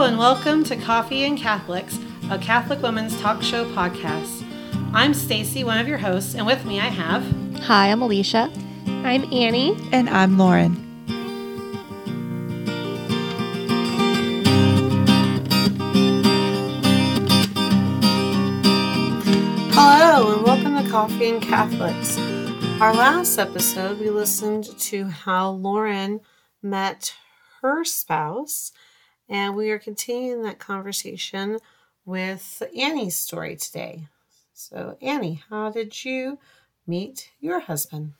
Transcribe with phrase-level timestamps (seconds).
[0.00, 1.98] Hello, and welcome to Coffee and Catholics,
[2.30, 4.42] a Catholic women's talk show podcast.
[4.94, 7.22] I'm Stacy, one of your hosts, and with me I have.
[7.64, 8.50] Hi, I'm Alicia.
[8.86, 9.76] I'm Annie.
[9.92, 10.74] And I'm Lauren.
[19.74, 22.16] Hello, and welcome to Coffee and Catholics.
[22.80, 26.20] Our last episode, we listened to how Lauren
[26.62, 27.14] met
[27.60, 28.72] her spouse
[29.30, 31.58] and we are continuing that conversation
[32.04, 34.08] with Annie's story today.
[34.52, 36.38] So, Annie, how did you
[36.86, 38.14] meet your husband?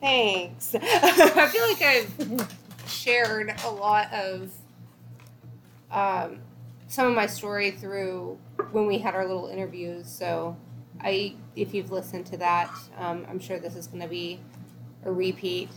[0.00, 0.74] Thanks.
[0.82, 2.56] I feel like I've
[2.88, 4.50] shared a lot of
[5.90, 6.40] um,
[6.88, 8.38] some of my story through
[8.72, 10.08] when we had our little interviews.
[10.08, 10.56] So,
[11.00, 14.40] I, if you've listened to that, um, I'm sure this is going to be
[15.04, 15.68] a repeat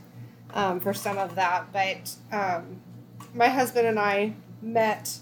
[0.53, 1.73] um, for some of that.
[1.73, 2.81] But um,
[3.33, 5.19] my husband and I met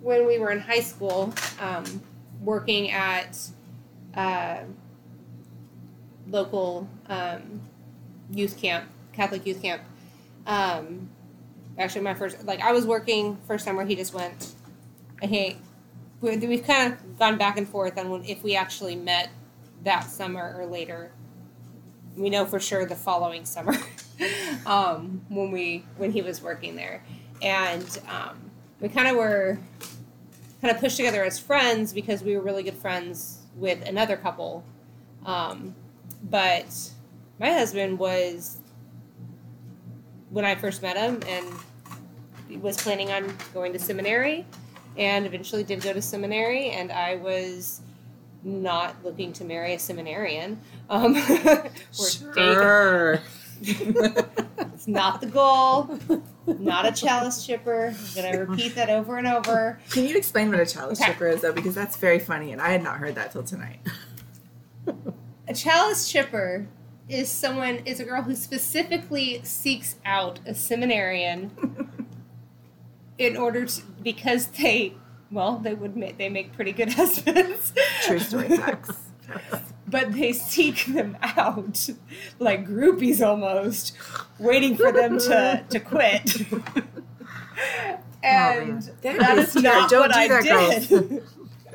[0.00, 2.02] when we were in high school, um,
[2.40, 3.38] working at
[4.14, 4.58] uh,
[6.28, 7.60] local um,
[8.30, 9.82] youth camp, Catholic youth camp.
[10.46, 11.08] Um,
[11.78, 13.84] actually, my first, like, I was working first summer.
[13.84, 14.54] He just went.
[15.20, 15.56] Hey,
[16.20, 19.30] we've kind of gone back and forth on when, if we actually met
[19.84, 21.12] that summer or later.
[22.16, 23.74] We know for sure the following summer
[24.66, 27.02] um, when we when he was working there
[27.42, 29.58] and um, we kind of were
[30.60, 34.64] kind of pushed together as friends because we were really good friends with another couple.
[35.26, 35.74] Um,
[36.22, 36.90] but
[37.38, 38.58] my husband was
[40.30, 44.46] when I first met him and was planning on going to seminary
[44.96, 47.80] and eventually did go to seminary and I was
[48.44, 50.60] not looking to marry a seminarian.
[50.90, 51.14] Um,
[51.92, 53.20] sure.
[54.74, 55.98] it's not the goal.
[56.46, 57.94] Not a chalice chipper.
[57.96, 59.78] I'm gonna repeat that over and over.
[59.90, 61.12] Can you explain what a chalice okay.
[61.12, 61.52] chipper is, though?
[61.52, 63.78] Because that's very funny, and I had not heard that till tonight.
[65.48, 66.66] a chalice chipper
[67.08, 71.50] is someone is a girl who specifically seeks out a seminarian
[73.18, 74.94] in order to because they
[75.30, 77.72] well they would make they make pretty good husbands.
[78.04, 79.12] True story facts
[79.92, 81.88] but they seek them out
[82.40, 83.96] like groupies almost,
[84.40, 86.50] waiting for them to, to quit.
[88.24, 91.22] and oh, that is not Don't what I that, did.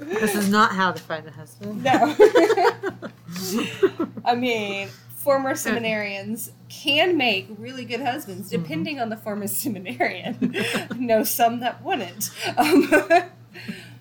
[0.02, 1.84] this is not how to find a husband.
[1.84, 2.16] No.
[4.26, 8.64] I mean, former seminarians can make really good husbands mm-hmm.
[8.64, 9.04] depending mm-hmm.
[9.04, 10.56] on the former seminarian.
[10.98, 12.32] know some that wouldn't.
[12.58, 12.90] Um,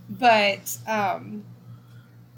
[0.08, 1.44] but um,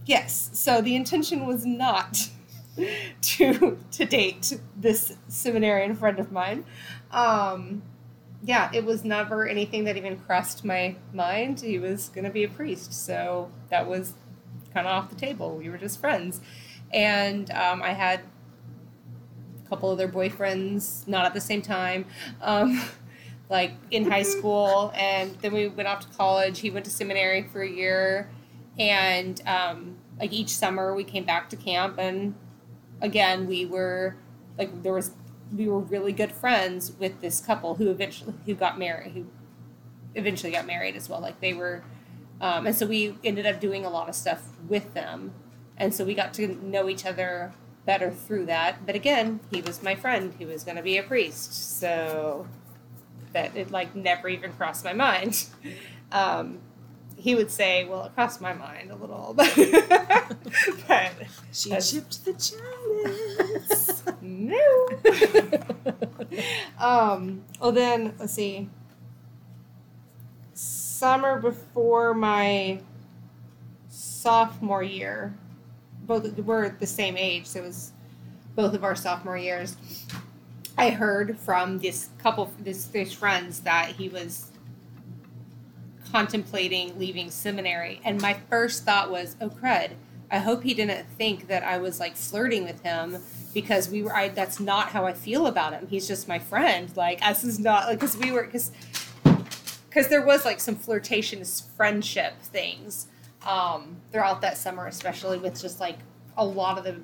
[0.08, 0.48] Yes.
[0.54, 2.30] So the intention was not
[3.20, 6.64] to to date this seminarian friend of mine.
[7.10, 7.82] Um,
[8.42, 11.60] yeah, it was never anything that even crossed my mind.
[11.60, 14.14] He was going to be a priest, so that was
[14.72, 15.56] kind of off the table.
[15.56, 16.40] We were just friends,
[16.90, 18.20] and um, I had
[19.62, 22.06] a couple other boyfriends, not at the same time.
[22.40, 22.80] Um,
[23.50, 26.60] like in high school, and then we went off to college.
[26.60, 28.30] He went to seminary for a year,
[28.78, 32.34] and um, like each summer we came back to camp and
[33.00, 34.16] again we were
[34.56, 35.12] like there was
[35.54, 39.26] we were really good friends with this couple who eventually who got married who
[40.14, 41.20] eventually got married as well.
[41.20, 41.82] Like they were
[42.40, 45.32] um, and so we ended up doing a lot of stuff with them.
[45.76, 47.52] And so we got to know each other
[47.84, 48.84] better through that.
[48.86, 50.34] But again he was my friend.
[50.38, 51.78] Who was going to be a priest.
[51.78, 52.46] So
[53.32, 55.46] that it like never even crossed my mind.
[56.10, 56.60] Um,
[57.18, 59.52] he would say, "Well, it crossed my mind a little, but,
[60.86, 61.14] but
[61.52, 64.88] she chipped the chalice." no.
[66.78, 67.44] um.
[67.60, 68.70] Well, then let's see.
[70.54, 72.80] Summer before my
[73.88, 75.34] sophomore year,
[76.06, 77.92] both were the same age, so it was
[78.54, 79.76] both of our sophomore years.
[80.76, 84.47] I heard from this couple, this this friends that he was
[86.10, 88.00] contemplating leaving seminary.
[88.04, 89.92] And my first thought was, oh, crud.
[90.30, 93.18] I hope he didn't think that I was like flirting with him
[93.54, 95.86] because we were, I, that's not how I feel about him.
[95.88, 96.94] He's just my friend.
[96.96, 98.70] Like, this is not, like, because we were, because,
[99.88, 103.06] because there was like some flirtatious friendship things
[103.46, 105.98] um, throughout that summer, especially with just like
[106.36, 106.96] a lot of the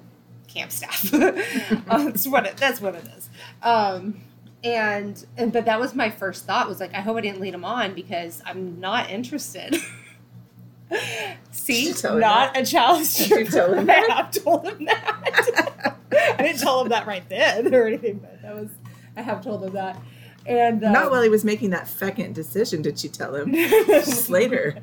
[0.49, 1.03] camp staff.
[1.87, 3.31] that's what it, that's what it is.
[3.62, 4.21] Um,
[4.64, 7.55] and and but that was my first thought was like i hope i didn't lead
[7.55, 9.76] him on because i'm not interested
[11.50, 12.56] see not that?
[12.56, 14.11] a chalice tell him that.
[14.11, 15.96] i have told him that
[16.38, 18.70] i didn't tell him that right then or anything but that was
[19.16, 20.00] i have told him that
[20.46, 23.55] And um, Not while he was making that fecund decision, did she tell him?
[23.55, 24.76] Just later.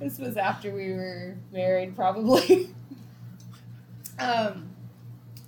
[0.00, 2.70] this was after we were married, probably.
[4.18, 4.70] um,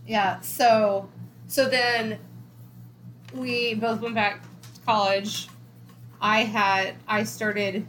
[0.07, 0.41] yeah.
[0.41, 1.09] So,
[1.47, 2.19] so then
[3.35, 4.43] we both went back
[4.75, 5.49] to college.
[6.21, 7.87] I had I started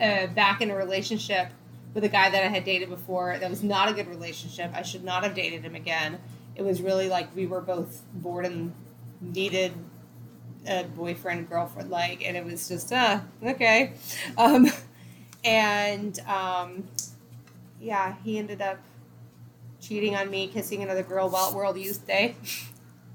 [0.00, 1.48] uh, back in a relationship
[1.94, 3.38] with a guy that I had dated before.
[3.38, 4.70] That was not a good relationship.
[4.74, 6.18] I should not have dated him again.
[6.54, 8.72] It was really like we were both bored and
[9.20, 9.72] needed
[10.66, 13.92] a boyfriend girlfriend like, and it was just uh okay.
[14.36, 14.70] Um,
[15.44, 16.88] and um,
[17.80, 18.78] yeah, he ended up
[19.80, 22.36] cheating on me, kissing another girl while World Youth Day.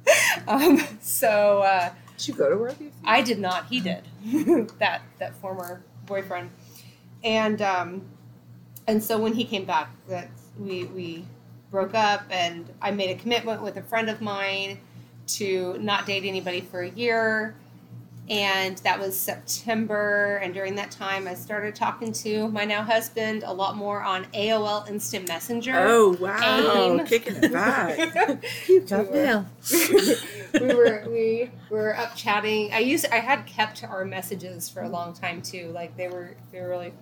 [0.48, 1.60] um, so.
[1.60, 2.76] Uh, Did you go to work?
[3.06, 3.68] I did not.
[3.68, 4.04] He did.
[4.80, 6.50] that that former boyfriend,
[7.24, 8.02] and um,
[8.88, 10.30] and so when he came back, that
[10.60, 11.26] we we
[11.72, 14.80] broke up, and I made a commitment with a friend of mine
[15.26, 17.56] to not date anybody for a year.
[18.30, 20.38] And that was September.
[20.42, 24.26] And during that time, I started talking to my now husband a lot more on
[24.34, 25.74] AOL Instant Messenger.
[25.78, 27.06] Oh wow, AIM.
[27.06, 28.44] kicking it back.
[28.68, 29.46] you got mail.
[30.54, 32.74] we were we were up chatting.
[32.74, 35.70] I used I had kept our messages for a long time too.
[35.74, 36.94] Like they were they were really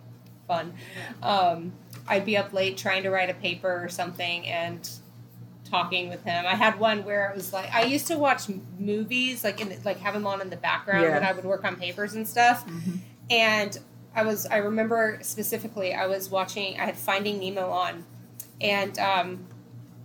[0.48, 0.74] fun.
[1.22, 1.74] Um,
[2.08, 4.90] I'd be up late trying to write a paper or something and
[5.72, 6.46] talking with him.
[6.46, 8.44] I had one where it was like I used to watch
[8.78, 11.14] movies like in like have him on in the background Yeah.
[11.16, 12.68] when I would work on papers and stuff.
[12.68, 12.98] Mhm.
[13.30, 13.80] And
[14.14, 18.06] I was I remember specifically I was watching I had Finding Nemo on,
[18.60, 19.46] and um,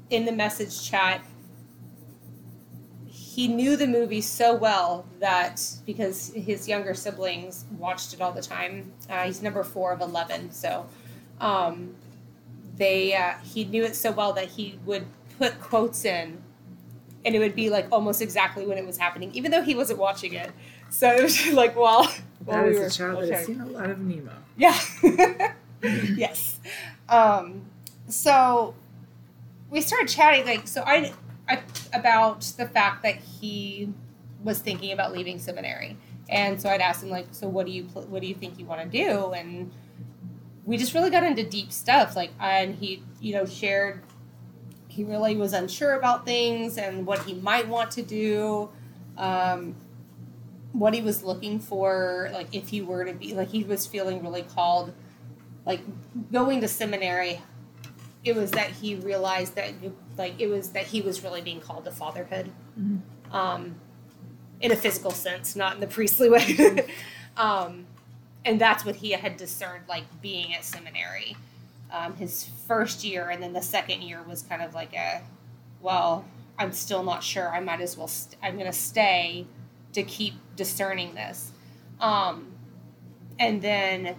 [0.09, 1.21] in the message chat
[3.09, 8.41] he knew the movie so well that because his younger siblings watched it all the
[8.41, 8.93] time.
[9.11, 10.87] Uh, he's number four of eleven, so
[11.41, 11.95] um,
[12.77, 15.05] they uh, he knew it so well that he would
[15.38, 16.43] put quotes in,
[17.25, 19.99] and it would be like almost exactly when it was happening, even though he wasn't
[19.99, 20.50] watching it.
[20.91, 22.05] So it was like while
[22.44, 24.33] while That we is were a child that has seen a lot of Nemo.
[24.56, 24.79] Yeah.
[25.83, 26.59] yes.
[27.09, 27.62] Um,
[28.09, 28.75] so
[29.71, 31.12] we started chatting like so I,
[31.49, 31.61] I
[31.93, 33.93] about the fact that he
[34.43, 35.97] was thinking about leaving seminary.
[36.29, 38.59] And so I'd asked him like so what do you pl- what do you think
[38.59, 39.73] you want to do and
[40.65, 44.03] we just really got into deep stuff like and he you know shared
[44.97, 48.69] he really was unsure about things and what he might want to do
[49.19, 49.75] um,
[50.73, 54.23] what he was looking for like if he were to be like he was feeling
[54.23, 54.93] really called
[55.65, 55.81] like
[56.33, 57.41] going to seminary
[58.25, 59.73] it was that he realized that
[60.19, 62.51] like it was that he was really being called to fatherhood.
[62.79, 63.01] Mhm.
[63.33, 63.77] um,
[64.61, 66.87] in a physical sense not in the priestly way.
[67.39, 67.85] Um,
[68.47, 71.37] and that's what he had discerned like being at seminary
[71.91, 75.23] um, his first year and then the second year was kind of like a
[75.81, 76.25] well
[76.59, 77.55] i'm still not sure.
[77.55, 79.47] I might as well st- i'm going to stay
[79.93, 81.53] to keep discerning this.
[82.00, 82.53] Um,
[83.38, 84.17] and then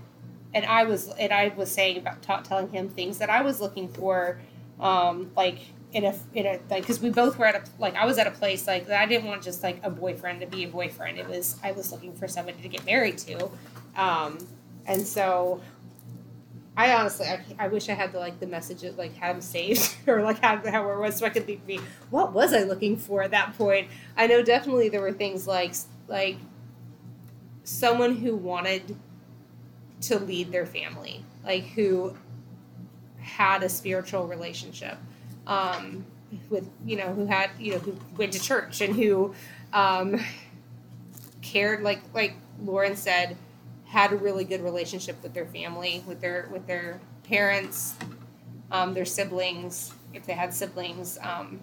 [0.53, 3.59] and i was and i was saying about ta- telling him things that i was
[3.59, 4.39] looking for
[4.79, 5.59] um, like
[5.93, 8.27] in a in a like because we both were at a like i was at
[8.27, 11.17] a place like i didn't want just like a boyfriend to be a boyfriend.
[11.17, 13.49] It was i was looking for somebody to get married to.
[13.95, 14.37] Um,
[14.85, 15.61] and so
[16.77, 19.95] I honestly, I, I wish I had the like the messages like had them saved
[20.07, 21.79] or like had how it was so I could think me
[22.11, 23.89] what was I looking for at that point.
[24.15, 25.73] I know definitely there were things like
[26.07, 26.37] like
[27.63, 28.95] someone who wanted
[30.01, 32.15] to lead their family, like who
[33.19, 34.97] had a spiritual relationship
[35.47, 36.05] um,
[36.49, 39.33] with you know who had you know who went to church and who
[39.73, 40.23] um,
[41.41, 43.35] cared like like Lauren said
[43.87, 47.95] had a really good relationship with their family with their with their parents
[48.71, 51.59] um, their siblings if they had siblings um,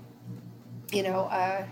[0.92, 1.64] you know uh,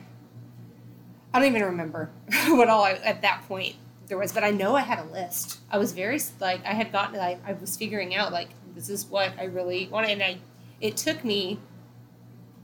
[1.35, 2.11] I don't even remember
[2.49, 3.77] what all I, at that point
[4.09, 5.61] there was but I know I had a list.
[5.71, 9.07] I was very like I had gotten like I was figuring out like this is
[9.07, 10.39] what I really wanted and I
[10.81, 11.59] it took me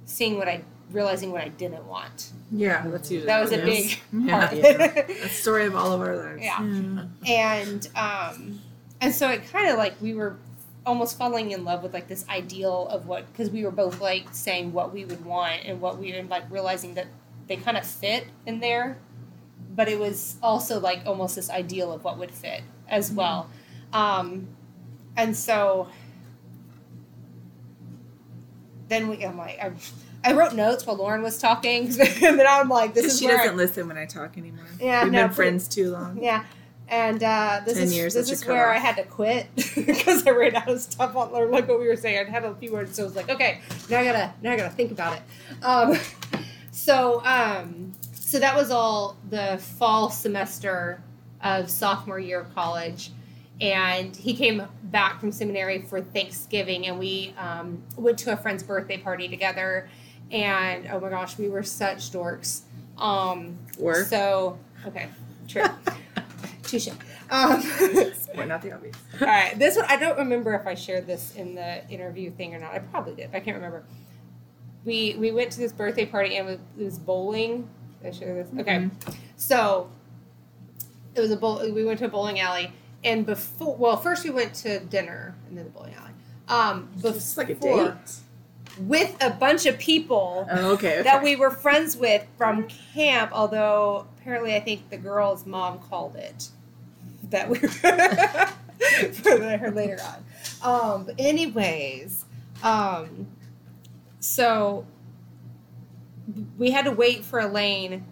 [0.04, 3.98] seeing what I realizing what I didn't want Yeah, that's usually that was a big.
[4.12, 4.62] Yeah, part.
[4.62, 6.42] that's the story of all of our lives.
[6.42, 7.04] Yeah.
[7.26, 8.60] and um
[9.00, 10.36] and so it kind of like we were
[10.86, 14.26] almost falling in love with like this ideal of what because we were both like
[14.32, 17.06] saying what we would want and what we and like realizing that
[17.46, 18.96] they kind of fit in there
[19.76, 23.50] but it was also like almost this ideal of what would fit as well
[23.92, 24.48] um
[25.16, 25.88] and so
[28.88, 29.70] then we i'm like i,
[30.24, 33.36] I wrote notes while lauren was talking and then i'm like this is she where
[33.38, 34.64] I- doesn't listen when I talk anymore.
[34.80, 36.22] Yeah, We've no, been friends too long.
[36.22, 36.44] yeah,
[36.88, 38.76] and uh, this 10 is years, this is where cutoff.
[38.76, 39.46] I had to quit
[39.76, 42.26] because I ran out of stuff on like what we were saying.
[42.26, 43.60] I had a few words, so I was like, okay,
[43.90, 45.22] now I gotta now I gotta think about it.
[45.64, 45.98] Um,
[46.70, 51.02] so um, so that was all the fall semester
[51.42, 53.12] of sophomore year of college.
[53.60, 58.62] And he came back from seminary for Thanksgiving, and we um, went to a friend's
[58.62, 59.88] birthday party together.
[60.30, 62.62] And oh my gosh, we were such dorks.
[62.98, 64.06] Um, Work.
[64.06, 65.08] So, okay,
[65.46, 65.64] true.
[66.62, 66.88] Touche.
[67.30, 67.62] Um,
[68.36, 68.96] We're not the obvious.
[69.20, 72.54] all right, this one I don't remember if I shared this in the interview thing
[72.54, 72.72] or not.
[72.72, 73.84] I probably did, but I can't remember.
[74.84, 77.68] We we went to this birthday party and it was, bowling.
[78.02, 78.48] Did I share this?
[78.58, 78.88] Okay,
[79.36, 79.90] so
[81.14, 81.60] it was a bowl.
[81.72, 82.72] We went to a bowling alley,
[83.04, 86.12] and before well, first we went to dinner and then the bowling alley.
[86.48, 88.16] Um, It's like a before date.
[88.80, 90.94] With a bunch of people Oh, okay.
[90.94, 91.02] okay.
[91.02, 93.30] that we were friends with from camp.
[93.34, 96.48] Although apparently, I think the girl's mom called it
[97.30, 97.68] that we were
[99.12, 100.24] for her later on.
[100.62, 102.24] Um, but anyways,
[102.62, 103.26] um,
[104.20, 104.86] so
[106.56, 108.04] we had to wait for a lane,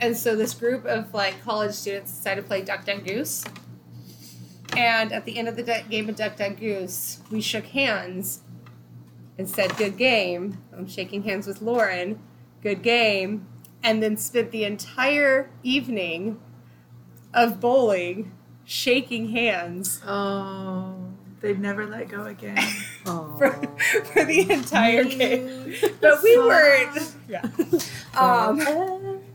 [0.00, 3.44] and so this group of like college students decided to play Duck Duck Goose.
[4.76, 8.40] And at the end of the game of Duck Duck Goose, we shook hands
[9.38, 10.58] and said, Good game.
[10.76, 12.20] I'm shaking hands with Lauren.
[12.62, 13.46] Good game.
[13.82, 16.40] And then spent the entire evening
[17.34, 18.32] of bowling
[18.64, 20.94] shaking hands Oh,
[21.40, 22.56] they'd never let go again.
[23.04, 23.50] for,
[24.12, 25.74] for the entire game.
[26.00, 27.14] But we weren't.
[27.28, 27.46] Yeah.
[28.14, 28.58] Um,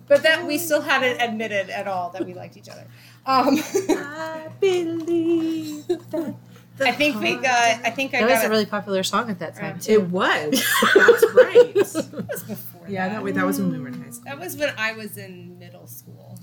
[0.07, 2.85] but that we still hadn't admitted at all that we liked each other.
[3.25, 3.57] Um,
[3.89, 6.35] I believe that.
[6.79, 7.45] I think we got.
[7.83, 9.81] I think I That got was a it really popular song at that time Right.
[9.81, 9.91] too.
[9.93, 10.51] It was.
[10.95, 11.75] That's right.
[11.75, 13.15] was before yeah, that.
[13.15, 14.23] that, was- that was when we were in high school.
[14.25, 16.37] That was when I was in middle school.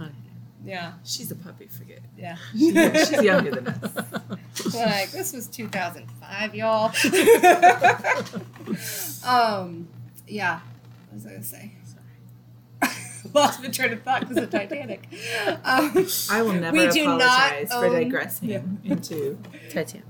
[0.00, 0.10] Okay.
[0.62, 2.00] Yeah, She's a puppy, forget.
[2.18, 2.36] yeah.
[2.52, 3.94] She's younger than us.
[4.74, 6.86] like this was 2005, y'all.
[9.24, 9.88] um,
[10.28, 10.60] yeah.
[11.08, 11.72] What was I gonna say?
[13.34, 15.08] Lost my train of thought because of Titanic.
[15.64, 17.20] Um, I will never We do not
[17.52, 18.60] apologize for own- digressing Yeah.
[18.84, 19.38] into
[19.70, 20.04] Titanic.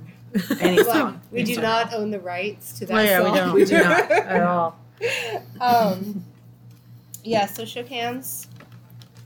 [0.61, 1.21] any Look, song.
[1.33, 3.55] we do not own the rights to that Oh, yeah, we don't.
[3.55, 4.11] We do not.
[4.11, 4.77] At all.
[5.61, 6.25] um,
[7.25, 8.47] yeah, so shook hands.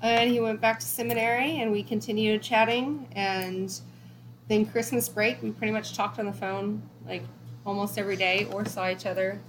[0.03, 3.09] And he went back to seminary, and we continued chatting.
[3.13, 3.73] And
[4.49, 7.23] then Christmas break, we pretty much talked on the phone like
[7.67, 9.41] almost every day or saw each other.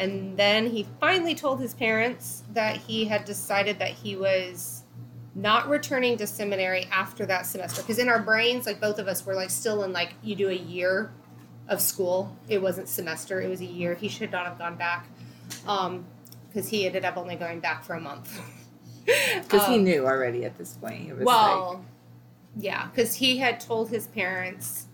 [0.00, 4.82] And then he finally told his parents that he had decided that he was
[5.34, 7.82] not returning to seminary after that semester.
[7.82, 10.48] Because in our brains, like both of us were like still in like, you do
[10.48, 11.12] a year
[11.68, 12.34] of school.
[12.48, 13.94] It wasn't semester, it was a year.
[13.94, 15.06] He should not have gone back
[15.48, 18.40] because he ended up only going back for a month.
[19.06, 21.08] Because he Um, knew already at this point.
[21.08, 21.84] It was well,
[22.56, 24.86] yeah, because he had told his parents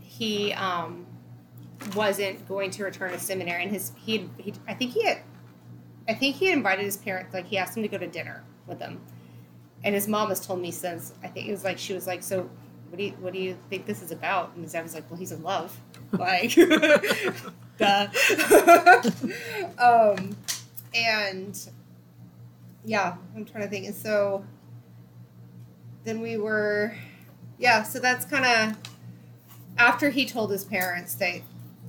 [0.00, 1.04] he um,
[1.94, 5.18] wasn't going to return to seminary, and his he, he I think he had
[6.08, 8.78] I think he invited his parents like he asked him to go to dinner with
[8.78, 9.00] them,
[9.84, 12.22] and his mom has told me since I think it was like she was like
[12.22, 12.48] so.
[12.88, 14.52] What do you What do you think this is about?
[14.54, 15.78] And his dad was like, "Well, he's in love."
[16.10, 16.54] Like,
[17.78, 18.08] duh.
[19.78, 20.34] um,
[20.94, 21.68] and
[22.84, 23.86] yeah, I'm trying to think.
[23.86, 24.44] And so
[26.04, 26.94] then we were,
[27.58, 27.82] yeah.
[27.82, 28.78] So that's kind of
[29.76, 31.42] after he told his parents that,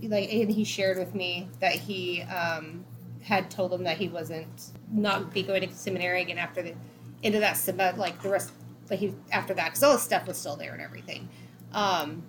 [0.08, 2.86] like, and he shared with me that he um,
[3.22, 6.74] had told them that he wasn't not be going to seminary again after the
[7.24, 8.52] end of that semester, like the rest,
[8.90, 11.30] like he after that, because all his stuff was still there and everything.
[11.74, 12.24] Um,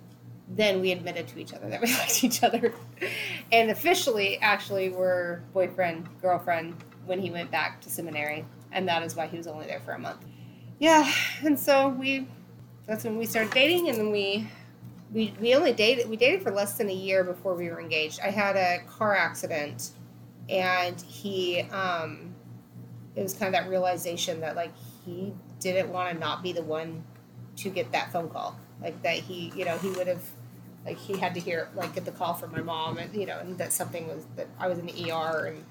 [0.49, 2.73] then we admitted to each other that we liked each other,
[3.51, 6.75] and officially, actually, were boyfriend girlfriend
[7.05, 9.93] when he went back to seminary, and that is why he was only there for
[9.93, 10.25] a month.
[10.79, 11.09] Yeah,
[11.43, 12.27] and so we
[12.85, 14.49] that's when we started dating, and then we
[15.13, 18.19] we we only dated we dated for less than a year before we were engaged.
[18.21, 19.91] I had a car accident,
[20.49, 22.33] and he um,
[23.15, 24.71] it was kind of that realization that like
[25.05, 27.03] he didn't want to not be the one
[27.57, 30.23] to get that phone call, like that he you know he would have
[30.85, 33.37] like he had to hear like get the call from my mom and you know
[33.39, 35.65] and that something was that I was in the ER and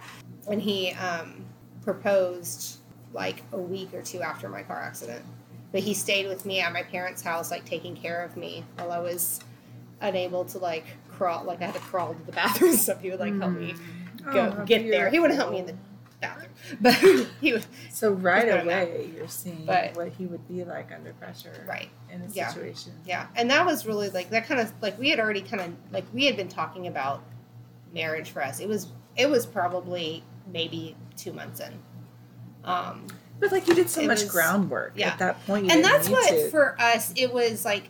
[0.48, 1.46] and he um,
[1.82, 2.78] proposed
[3.12, 5.24] like a week or two after my car accident.
[5.72, 8.90] But he stayed with me at my parents' house, like taking care of me while
[8.92, 9.40] I was
[10.00, 11.44] unable to like crawl.
[11.44, 13.74] Like I had to crawl to the bathroom, so he would like help me
[14.26, 15.08] Oh, go how get there.
[15.10, 15.74] He wouldn't help me in the
[16.20, 16.50] bathroom,
[16.80, 16.94] but
[17.40, 17.64] he would.
[17.90, 21.88] So right away, you're seeing But- what he would be like under pressure Right.
[22.10, 22.48] in a Yeah.
[22.48, 22.92] situation.
[23.06, 25.72] Yeah, and that was really like that kind of like we had already kind of
[25.92, 27.22] like we had been talking about
[27.94, 28.58] marriage for us.
[28.60, 30.22] It was it was probably
[30.52, 31.72] maybe two months in.
[32.64, 33.06] Um,
[33.40, 35.08] But like you did so It much was- groundwork yeah.
[35.08, 35.72] at that point.
[35.72, 36.50] And that's what to.
[36.50, 37.84] for us it was like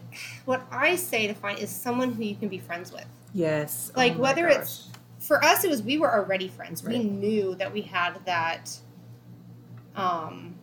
[0.44, 3.06] what I say to find is someone who you can be friends with.
[3.34, 3.90] yes.
[3.96, 4.52] Like, oh whether gosh.
[4.54, 4.86] it's-
[5.18, 6.82] For us, it was we were already friends.
[6.82, 8.70] We knew that we had that
[9.96, 10.54] um,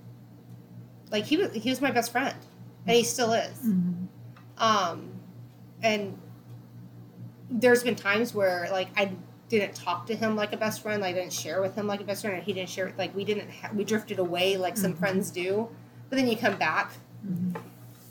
[1.12, 2.36] like he was he was my best friend,
[2.86, 3.58] and he still is.
[3.60, 4.06] Mm-hmm.
[4.58, 5.10] Um,
[5.84, 6.17] and
[7.50, 9.12] there's been times where like I
[9.50, 12.01] didn't talk to him like a best friend, like, I didn't share with him like
[12.01, 14.75] a best friend, and he didn't share like we didn't ha- we drifted away like
[14.77, 15.00] some Mhm.
[15.00, 15.70] friends do,
[16.10, 16.94] but then you come back,
[17.25, 17.56] Mhm.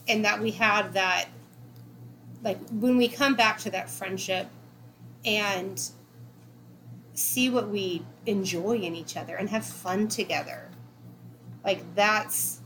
[0.08, 1.26] and that we had that
[2.42, 4.46] like when we come back to that friendship
[5.24, 5.90] and
[7.14, 10.68] see what we enjoy in each other and have fun together
[11.64, 12.60] like that's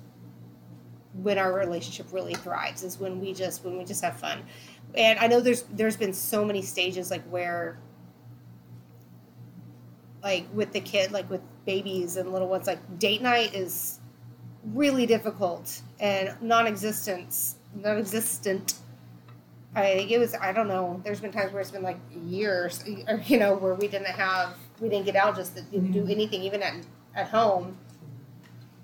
[1.23, 4.43] when our relationship really thrives is when we just when we just have fun
[4.97, 7.79] and i know there's there's been so many stages like where
[10.23, 14.01] like with the kid like with babies and little ones like date night is
[14.73, 18.75] really difficult and non-existent non-existent.
[19.73, 22.85] I think it was i don't know there's been times where it's been like years
[23.09, 26.11] or you know where we didn't have we didn't get out just to do mm-hmm.
[26.11, 26.75] anything even at
[27.15, 27.77] at home.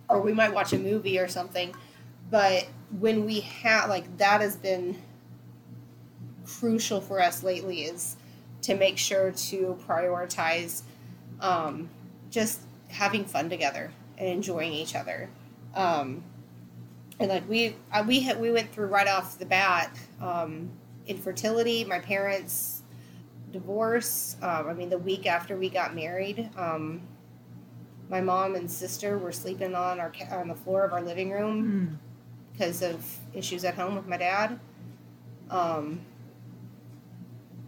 [0.09, 1.75] Or we might watch a movie or something.
[2.31, 2.69] But
[3.00, 5.00] when we have like that has been
[6.45, 8.16] crucial for us lately is
[8.62, 10.83] to make sure to prioritize
[11.40, 11.88] um,
[12.31, 15.28] just having fun together and enjoying each other
[15.75, 16.23] um,
[17.19, 19.90] and like we uh, we had, we went through right off the bat
[20.21, 20.71] um,
[21.07, 22.83] infertility my parents
[23.52, 27.00] divorce um, i mean the week after we got married um,
[28.09, 31.99] my mom and sister were sleeping on our on the floor of our living room
[31.99, 32.52] Mm.
[32.52, 34.59] because of issues at home with my dad.
[35.50, 36.00] Um,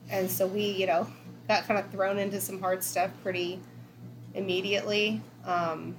[0.08, 1.06] and so we, you know,
[1.48, 3.58] got kind of thrown into some hard stuff pretty
[4.34, 5.22] immediately.
[5.44, 5.96] Um,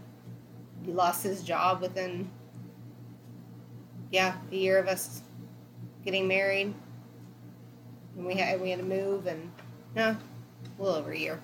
[0.86, 2.30] he lost his job within,
[4.12, 5.22] yeah, a year of us
[6.06, 6.74] getting married.
[8.16, 9.52] And we had we had to move, and
[9.96, 11.40] no, a little over a year,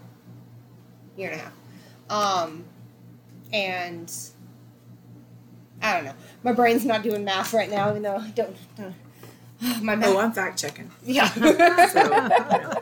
[1.18, 1.54] year and a half.
[2.10, 2.66] Um,
[3.54, 4.12] and
[5.82, 6.14] I don't know.
[6.44, 8.56] My brain's not doing math right now, even though I don't.
[8.76, 8.94] don't
[9.82, 10.10] my math.
[10.10, 10.92] Oh, I'm fact checking.
[11.04, 11.30] yeah.
[11.90, 12.75] So, you know,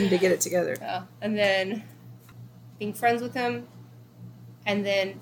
[0.00, 0.76] need to get it together.
[0.80, 1.02] Yeah.
[1.20, 1.84] And then
[2.78, 3.66] being friends with him,
[4.66, 5.20] and then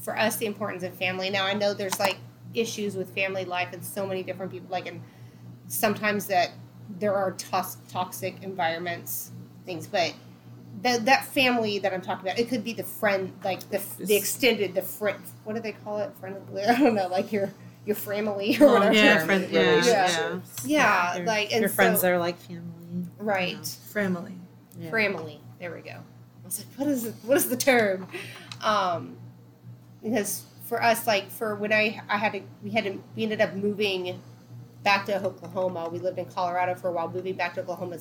[0.00, 1.30] for us, the importance of family.
[1.30, 2.16] Now I know there's like
[2.54, 4.68] issues with family life and so many different people.
[4.70, 5.00] Like, and
[5.68, 6.50] sometimes that
[6.98, 9.30] there are tos- toxic environments,
[9.64, 10.14] things, but.
[10.80, 14.16] That, that family that I'm talking about, it could be the friend, like the the
[14.16, 15.22] extended, the friend.
[15.44, 16.10] What do they call it?
[16.18, 16.34] Friend.
[16.66, 17.52] I don't know, like your
[17.84, 18.94] your family or Oh, whatever.
[18.94, 20.64] yeah, friend, yeah, relationships.
[20.66, 23.06] Yeah, Your- like and your friends so, are like family.
[23.18, 23.76] right.
[23.92, 24.34] Family.
[24.78, 24.90] Yeah.
[24.90, 25.40] family.
[25.60, 25.90] There we go.
[25.90, 27.14] I was like, what is it?
[27.22, 28.08] What is the term?
[28.62, 29.16] Um,
[30.02, 33.40] because for us, like for when I I had to we had to we ended
[33.40, 34.20] up moving
[34.82, 35.88] back to Oklahoma.
[35.90, 37.98] We lived in Colorado for a while, moving back to Oklahoma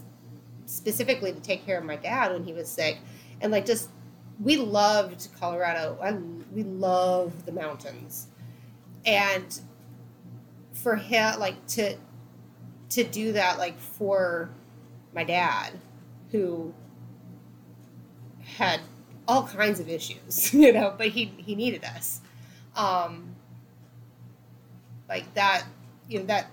[0.65, 2.97] specifically to take care of my dad when he was sick,
[3.41, 3.89] and like just
[4.39, 5.97] we loved Colorado.
[6.01, 6.13] I
[6.53, 8.27] we love the mountains,
[9.05, 9.59] and
[10.73, 11.97] for him like to
[12.89, 14.49] to do that like for
[15.13, 15.73] my dad
[16.31, 16.73] who
[18.57, 18.79] had
[19.27, 22.21] all kinds of issues, you know, but he he needed us.
[22.75, 23.35] Um
[25.11, 25.65] like that
[26.07, 26.47] you know that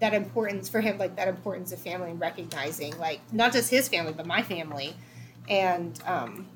[0.00, 3.88] that importance for him like that importance of family and recognizing like not just his
[3.88, 4.94] family but my family
[5.48, 6.48] and um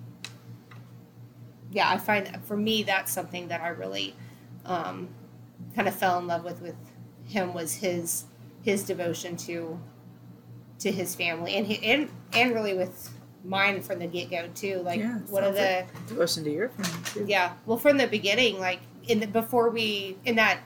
[1.70, 4.14] yeah i find for me that's something that i really
[4.64, 5.08] um
[5.74, 6.76] kind of fell in love with with
[7.26, 8.24] him was his
[8.62, 9.78] his devotion to
[10.84, 13.10] to his family and he, and and really with
[13.44, 14.80] mine from the get go too.
[14.82, 17.24] Like Yeah, one of sounds the Devotion to your family too.
[17.28, 20.60] yeah, well from the beginning, like in the, before we in that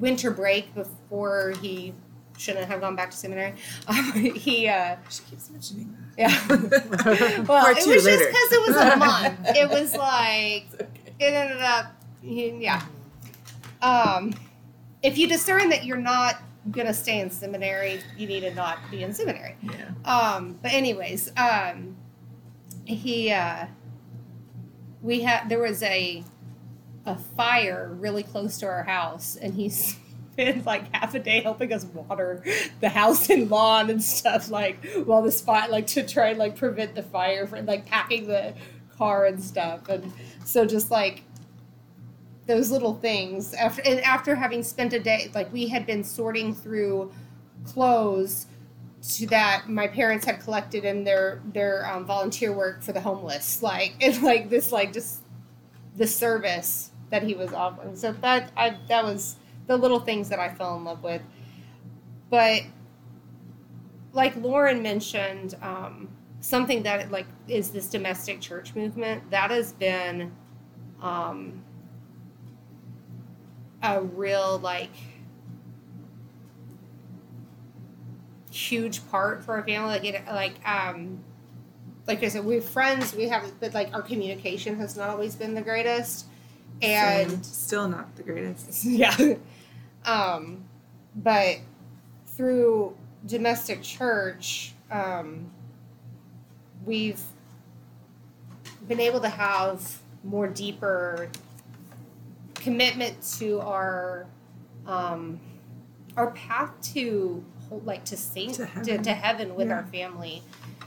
[0.00, 1.94] winter break before he
[2.38, 3.54] shouldn't have gone back to seminary,
[3.88, 6.30] um, he uh, She keeps mentioning that.
[6.30, 7.42] yeah.
[7.48, 9.38] well, Part it two was just because it was a month.
[9.56, 10.88] It was like okay.
[11.20, 12.82] it ended up yeah
[13.82, 14.34] um
[15.02, 18.00] if you discern that you're not gonna stay in seminary.
[18.16, 19.56] You need to not be in seminary.
[19.62, 19.90] Yeah.
[20.04, 21.96] um but anyways um
[22.84, 23.66] he uh
[25.02, 26.24] we had there was a
[27.04, 29.68] a fire really close to our house and he
[30.36, 32.42] spent like half a day helping us water
[32.80, 36.56] the house and lawn and stuff like while the spot like to try and like
[36.56, 38.54] prevent the fire from like packing the
[38.96, 39.88] car and stuff.
[39.88, 40.12] And
[40.44, 41.22] so just like
[42.46, 46.54] those little things after and after having spent a day like we had been sorting
[46.54, 47.12] through
[47.64, 48.46] clothes
[49.02, 53.62] to that my parents had collected in their their um, volunteer work for the homeless
[53.62, 55.22] like and like this like just
[55.96, 57.96] the service that he was offering.
[57.96, 61.22] So that i that was the little things that i fell in love with.
[62.30, 62.62] But
[64.12, 66.08] like lauren mentioned um,
[66.40, 70.32] something that like is this domestic church movement that has been
[71.00, 71.62] um,
[73.82, 74.90] a real like
[78.50, 79.90] huge part for our family.
[79.90, 81.20] Like it, like um,
[82.06, 83.14] like I said, we're friends.
[83.14, 86.26] We have, but like our communication has not always been the greatest,
[86.82, 87.42] and Same.
[87.42, 88.84] still not the greatest.
[88.84, 89.34] yeah,
[90.04, 90.64] um,
[91.14, 91.58] but
[92.26, 95.50] through domestic church, um,
[96.84, 97.22] we've
[98.86, 101.28] been able to have more deeper
[102.70, 104.26] commitment to our
[104.86, 105.38] um,
[106.16, 107.44] our path to
[107.84, 109.02] like to saint To to heaven.
[109.04, 109.74] to, heaven with Yeah.
[109.76, 110.42] our family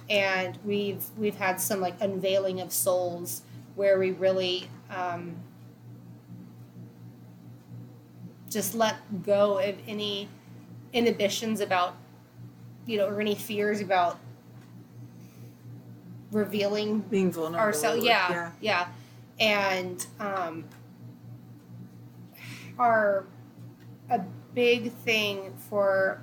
[0.10, 3.44] and we've we've had some like unveiling of souls
[3.76, 5.38] where we really um,
[8.50, 10.28] just let go of any
[10.92, 11.96] inhibitions about
[12.86, 14.20] you know or any fears about
[16.32, 17.60] revealing Being vulnerable.
[17.60, 18.88] ourselves yeah, yeah
[19.39, 20.65] and um
[22.80, 23.26] our
[24.10, 24.20] a
[24.56, 26.22] big thing for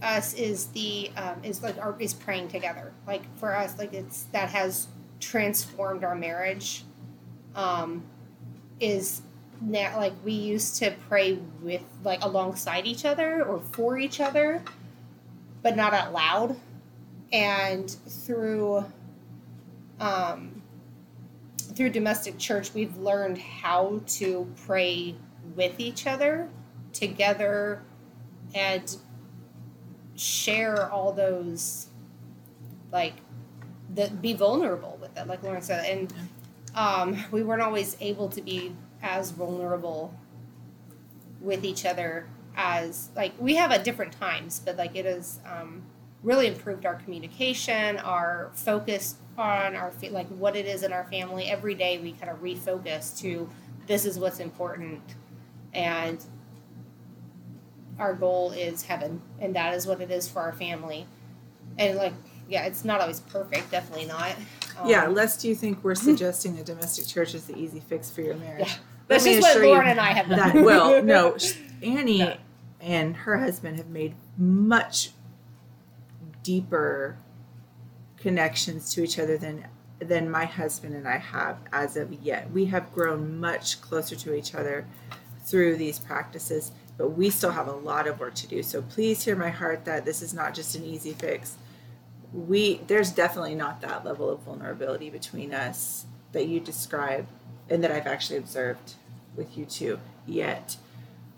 [0.00, 2.92] us is the um, is like our is praying together.
[3.06, 4.88] Like for us like it's that has
[5.20, 6.84] transformed our marriage
[7.54, 8.02] um
[8.80, 9.22] is
[9.60, 14.62] now like we used to pray with like alongside each other or for each other
[15.64, 16.56] but not out loud.
[17.32, 18.84] And through
[19.98, 20.53] um,
[21.74, 25.14] through domestic church we've learned how to pray
[25.56, 26.48] with each other
[26.92, 27.82] together
[28.54, 28.96] and
[30.16, 31.88] share all those
[32.92, 33.14] like
[33.94, 36.12] the be vulnerable with it like lauren said and
[36.76, 40.12] um, we weren't always able to be as vulnerable
[41.40, 45.40] with each other as like we have at different times but like it is.
[45.46, 45.82] um,
[46.24, 51.44] really improved our communication our focus on our like what it is in our family
[51.44, 53.48] every day we kind of refocus to
[53.86, 55.00] this is what's important
[55.74, 56.24] and
[57.98, 61.06] our goal is heaven and that is what it is for our family
[61.78, 62.12] and like
[62.48, 64.34] yeah it's not always perfect definitely not
[64.80, 68.22] Um, Yeah, lest you think we're suggesting a domestic church is the easy fix for
[68.22, 68.66] your marriage.
[68.68, 68.74] Yeah.
[69.06, 71.36] That's just what lauren and i have done That well, no,
[71.82, 72.36] Annie Yeah.
[72.80, 75.10] and her husband have made much
[76.44, 77.16] deeper
[78.16, 79.66] connections to each other than
[79.98, 82.50] than my husband and I have as of yet.
[82.50, 84.86] We have grown much closer to each other
[85.44, 88.62] through these practices, but we still have a lot of work to do.
[88.62, 91.56] So please hear my heart that this is not just an easy fix.
[92.32, 97.26] We there's definitely not that level of vulnerability between us that you describe
[97.70, 98.94] and that I've actually observed
[99.36, 100.76] with you two yet.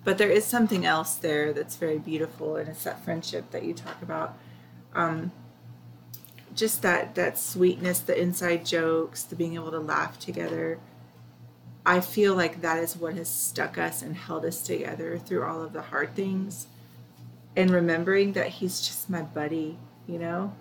[0.04, 3.74] But there is something else there that's very beautiful, and it's that friendship that you
[3.74, 4.38] talk about.
[4.96, 5.30] Um,
[6.54, 10.78] just that that sweetness, the inside jokes, the being able to laugh together.
[11.84, 15.62] I feel like that is what has stuck us and held us together through all
[15.62, 16.66] of the hard things.
[17.54, 19.78] And remembering that he's just my buddy,
[20.08, 20.52] you know?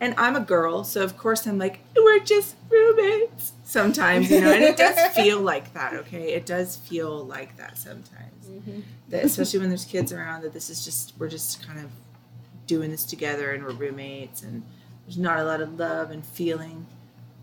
[0.00, 4.52] And I'm a girl, so of course I'm like, we're just roommates sometimes, you know,
[4.52, 6.32] and it does feel like that, okay?
[6.34, 8.46] It does feel like that sometimes.
[8.46, 8.82] Mhm.
[9.08, 11.90] That especially when there's kids around, that this is just, we're just kind of
[12.66, 14.62] doing this together and we're roommates and
[15.04, 16.86] there's not a lot of love and feeling.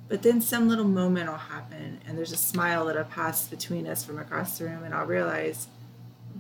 [0.09, 4.03] But then some little moment will happen and there's a smile that'll pass between us
[4.03, 5.67] from across the room and I'll realize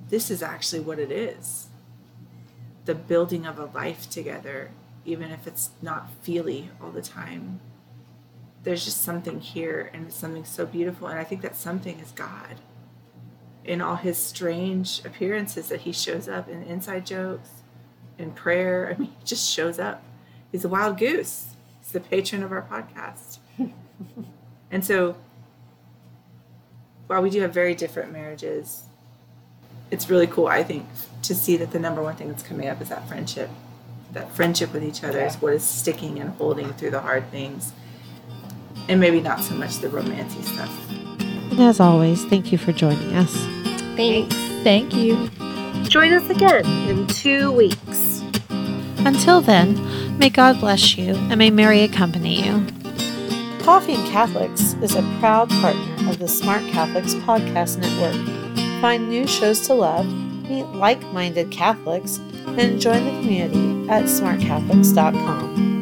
[0.09, 1.67] this is actually what it is.
[2.85, 4.71] The building of a life together,
[5.05, 7.61] even if it's not feely all the time.
[8.63, 11.07] There's just something here and it's something so beautiful.
[11.07, 12.59] And I think that something is God
[13.63, 17.62] in all his strange appearances that he shows up in inside jokes,
[18.17, 18.93] in prayer.
[18.93, 20.03] I mean, he just shows up.
[20.51, 21.55] He's a wild goose.
[21.81, 23.39] He's the patron of our podcast.
[24.71, 25.15] and so,
[27.07, 28.83] while we do have very different marriages,
[29.91, 30.85] it's really cool, I think,
[31.23, 33.49] to see that the number one thing that's coming up is that friendship.
[34.11, 37.73] That friendship with each other is what is sticking and holding through the hard things.
[38.87, 40.89] And maybe not so much the romancy stuff.
[40.89, 43.33] And as always, thank you for joining us.
[43.95, 45.29] thanks Thank you.
[45.93, 48.23] Join us again in two weeks.
[49.05, 52.65] Until then, may God bless you and may Mary accompany you.
[53.59, 58.81] Coffee and Catholics is a proud partner of the Smart Catholics Podcast Network.
[58.81, 60.07] Find new shows to love,
[60.49, 65.72] meet like minded Catholics, and join the community at smartcatholics.com.